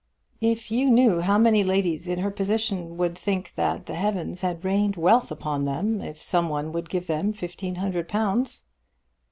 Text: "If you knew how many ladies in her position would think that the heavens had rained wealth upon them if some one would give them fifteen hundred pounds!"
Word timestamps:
"If 0.41 0.71
you 0.71 0.89
knew 0.89 1.19
how 1.21 1.37
many 1.37 1.63
ladies 1.63 2.07
in 2.07 2.17
her 2.17 2.31
position 2.31 2.97
would 2.97 3.15
think 3.15 3.53
that 3.53 3.85
the 3.85 3.93
heavens 3.93 4.41
had 4.41 4.65
rained 4.65 4.95
wealth 4.95 5.29
upon 5.29 5.65
them 5.65 6.01
if 6.01 6.19
some 6.19 6.49
one 6.49 6.71
would 6.71 6.89
give 6.89 7.05
them 7.05 7.33
fifteen 7.33 7.75
hundred 7.75 8.07
pounds!" 8.09 8.65